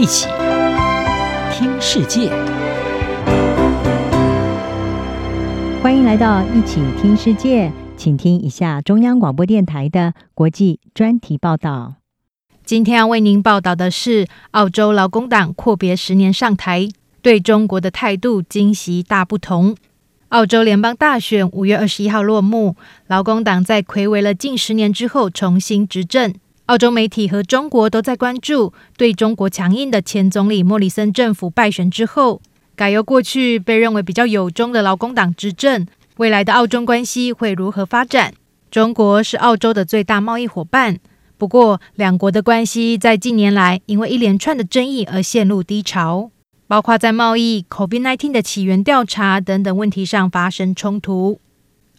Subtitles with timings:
[0.00, 0.28] 一起
[1.52, 2.30] 听世界，
[5.82, 11.96] 欢迎来到一起听世界，请听一下中央广播电台的国际专题报道。
[12.64, 16.88] 今天要为您报道的是，澳洲劳工党阔别十年上台，
[17.20, 19.76] 对中国的态度惊喜大不同。
[20.30, 22.74] 澳洲联邦大选五月二十一号落幕，
[23.08, 26.32] 劳工党在魁违了近十年之后重新执政。
[26.70, 32.40] 澳洲媒体和中国都在关注，对中国强硬的前总理莫里森政府败选之后，
[32.76, 35.84] 改由过去被认为比较友中的劳工党执政，
[36.18, 38.34] 未来的澳中关系会如何发展？
[38.70, 41.00] 中国是澳洲的最大贸易伙伴，
[41.36, 46.30] 不过两国的关系在近年来因为一连串的争议而陷入低潮。
[46.68, 51.40] 包括在贸易、COVID-19 的起源调查等等问题上发生冲突，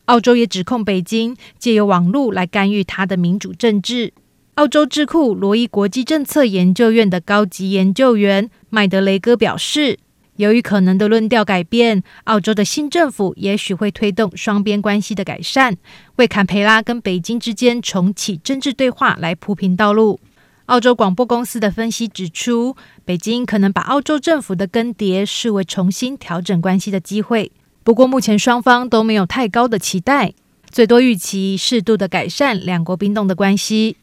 [0.05, 4.13] 澳洲也指控北京借由网络来干预他的民主政治。
[4.61, 9.97] 澳洲智库罗伊国际政策研究院的高级研究员麦德雷戈表示，
[10.35, 15.77] 由于可能的论调改变，澳洲的新政府也许会推动双边关系的改善，
[16.17, 20.19] 为坎培拉跟北京之间重启政治对话来铺平道路。
[20.67, 27.51] 澳洲广播公司的分析指出，北京可能把澳洲政府的更迭视为重新调整关系的机会。
[27.83, 30.35] 不过，目前双方都没有太高的期待，
[30.69, 33.97] 最多预期适度的改善两国冰冻的关系。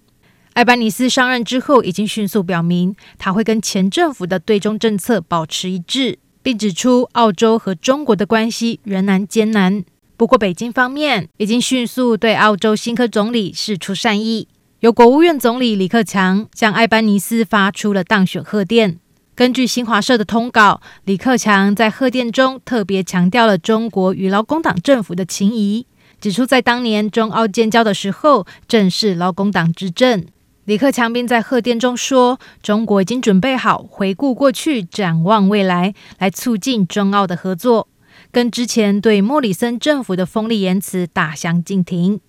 [0.59, 9.85] 艾班尼斯上任之后，已经迅速表明他会跟前政府的对中政策保持一致，并指出澳洲和中国的关系仍然艰难。
[10.17, 14.49] 不过，北京方面已经迅速对澳洲新科总理释出善意。
[14.81, 18.99] 由国务院总理李克强向艾班尼斯发出了当选贺电。
[19.37, 25.87] 根据新华社的通稿，李克强在贺电中特别强调了中国与劳工党政府的情谊，
[26.21, 30.27] 指出在当年中澳建交的时候，正是劳工党执政。
[30.69, 37.89] 李克强并在贺电中说：“中国已经准备好回顾过去，展望未来，来促进中澳的合作。”
[38.31, 42.21] 跟之前对莫里森政府的锋利言辞大相径庭。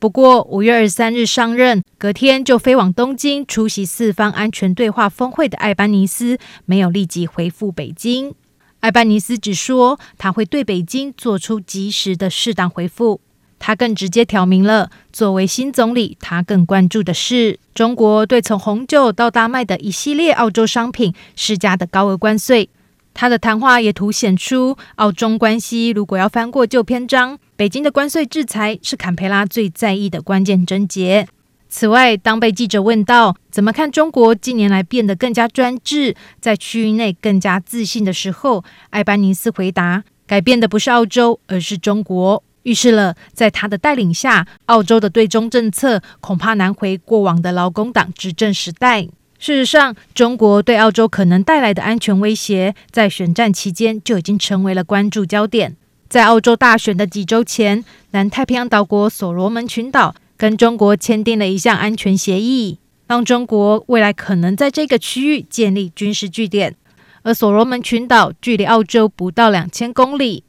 [0.00, 8.34] 不过，五月二十三日上任，隔天就飞往东京出席四方安全对话峰会的艾班尼斯，没有立即回复北京。
[8.80, 13.20] 艾班尼斯只说他会对北京做出及时的适当回复。
[13.66, 22.70] 他更直接挑明了，作为新总理，他更关注的是中国对从红酒到大麦的一系列澳洲商品施加的高额关税。
[23.12, 31.26] 他的谈话也凸显出，澳中关系如果要翻过旧篇章，北京的关税制裁是坎培拉最在意的关键症结。
[31.68, 42.44] 此外，当被记者问到怎么看中国近年来变得更加专制，在区域内更加自信的时候，艾班尼斯回答：改变的不是澳洲，而是中国。
[42.66, 49.04] 预示了在他的带领下，澳洲的对中政策恐怕难回过往的劳工党执政时代。
[49.38, 55.76] 事实上，中国对澳洲可能带来的安全威胁，在选战期间就已经成为了关注焦点。
[56.08, 66.74] 在澳洲大选的几周前，南太平洋岛国所罗门群岛跟中国签订了一项安全协议，让中国未来可能在这个区域建立军事据点。
[67.22, 70.42] 而所罗门群岛距离澳洲不到两千公里。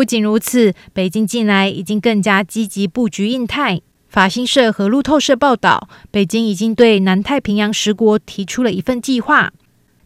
[0.00, 3.82] 不仅如此，北京近来已经更加积极布局印太。
[4.08, 9.52] 法新社和路透社报道，北京已经对南太平洋十国提出了一份计划，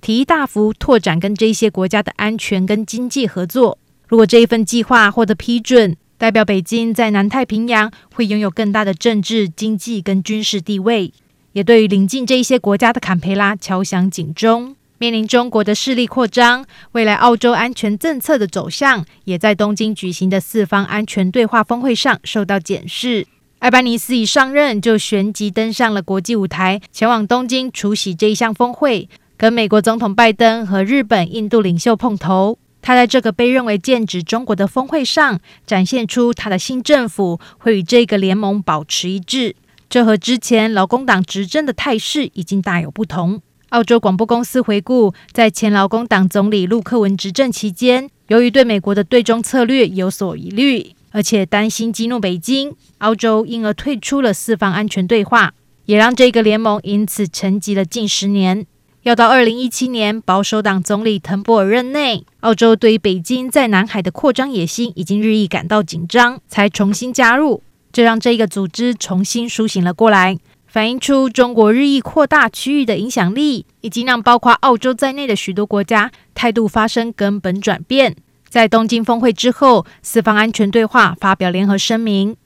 [0.01, 3.79] 提议大幅拓展跟这些国家的安全跟经济合作。
[4.09, 11.13] 如果这一份计划获得批准，代表北京在南太平洋会拥有更大的政治、经济跟军事地位，
[11.53, 14.75] 也对于临近这一些国家的坎培拉敲响警钟。
[14.99, 23.27] 面临中国的势力扩张，未来澳洲安全政策的走向，也在东京举行的四方安全对话峰会上受到检视。
[23.59, 32.59] 艾班尼斯一上任就旋即登上了国际舞台，前往东京出席这一项峰会，跟美国总统拜登和日本、印度领袖碰头。
[32.83, 39.57] 他在这个被认为剑指中国的峰会上，展现出他的新政府会与这个联盟保持一致。
[39.89, 43.41] 这和之前劳工党执政的态势已经大有不同。
[43.75, 50.93] 澳洲广播公司回顾，在前劳工党总理陆克文执政期间，由于对美国的对中策略有所疑虑。
[51.11, 55.55] 而且担心激怒北京，澳洲因而退出了四方安全对话，
[55.87, 58.65] 也让这个联盟因此沉寂了近十年。
[59.03, 67.61] 要到二零一七年保守党总理滕博尔任内，澳洲对于北京在南海的扩张野心已经日益感到紧张，才重新加入，
[67.93, 70.39] 这让这个组织重新苏醒了过来，
[70.75, 78.17] 反映出中国日益扩大区域的影响力，以及让包括澳洲在内的许多国家态度发生根本转变。
[78.49, 82.37] 在东京峰会之后，四方安全对话发表联合声明，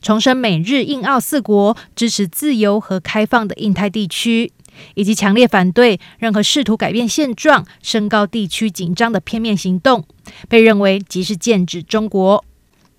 [0.00, 4.52] 重申美日印澳四国支持自由和开放的印太地区，
[4.94, 10.04] 以及强烈反对任何试图改变现状、升高地区紧张的片面行动，
[10.48, 12.44] 被认为即是剑指中国。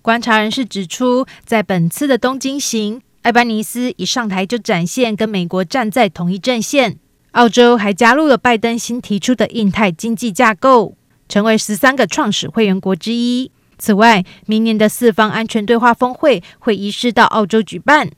[0.02, 6.98] 观察人士指出，在本次的东京行，艾班尼斯一上台就展现跟美国站在同一阵线。
[7.30, 10.94] 澳洲还加入了拜登新提出的印太经济架构，
[11.26, 13.50] 成为十三个创始会员国之一。
[13.78, 18.10] 此外，明年的四方安全对话峰会会移师到澳洲举办，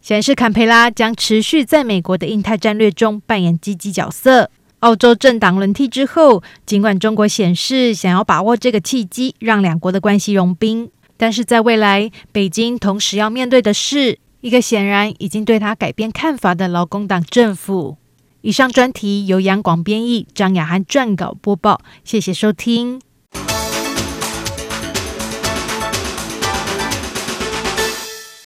[0.00, 4.50] 显示坎培拉将持续在美国的印太战略中扮演积极角色。
[4.78, 10.90] 澳洲政党轮替之后，尽管中国显示想要把握这个契机，让两国的关系融冰。
[11.18, 17.96] 但是在未来，北京同时要面对的是一个显然已经对他改变看法的劳工党政府。
[18.42, 23.00] 以上专题由杨广编译，张雅涵撰稿播报，谢谢收听。